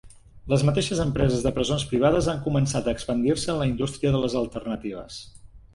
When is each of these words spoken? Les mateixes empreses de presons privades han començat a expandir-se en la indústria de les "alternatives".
Les 0.53 0.63
mateixes 0.69 1.01
empreses 1.03 1.43
de 1.47 1.51
presons 1.57 1.85
privades 1.91 2.31
han 2.33 2.41
començat 2.49 2.91
a 2.91 2.97
expandir-se 2.99 3.55
en 3.55 3.61
la 3.63 3.71
indústria 3.75 4.17
de 4.19 4.25
les 4.27 4.41
"alternatives". 4.45 5.25